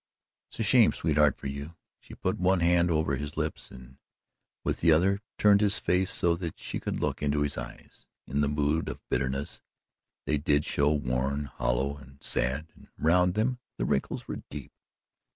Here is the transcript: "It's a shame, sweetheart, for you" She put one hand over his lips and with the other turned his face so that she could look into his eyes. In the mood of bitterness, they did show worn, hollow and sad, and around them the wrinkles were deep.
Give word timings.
"It's 0.49 0.59
a 0.59 0.63
shame, 0.63 0.93
sweetheart, 0.93 1.37
for 1.37 1.45
you" 1.45 1.75
She 2.01 2.15
put 2.15 2.39
one 2.39 2.61
hand 2.61 2.89
over 2.89 3.15
his 3.17 3.37
lips 3.37 3.69
and 3.69 3.97
with 4.63 4.79
the 4.79 4.91
other 4.91 5.21
turned 5.37 5.61
his 5.61 5.77
face 5.77 6.09
so 6.09 6.33
that 6.37 6.57
she 6.59 6.79
could 6.79 6.99
look 6.99 7.21
into 7.21 7.43
his 7.43 7.55
eyes. 7.55 8.09
In 8.25 8.41
the 8.41 8.47
mood 8.49 8.89
of 8.89 8.99
bitterness, 9.11 9.61
they 10.25 10.39
did 10.39 10.65
show 10.65 10.91
worn, 10.91 11.45
hollow 11.45 11.97
and 11.97 12.17
sad, 12.23 12.71
and 12.73 12.87
around 12.99 13.35
them 13.35 13.59
the 13.77 13.85
wrinkles 13.85 14.27
were 14.27 14.41
deep. 14.49 14.71